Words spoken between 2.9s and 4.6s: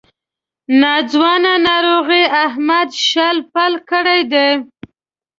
شل پل کړی دی.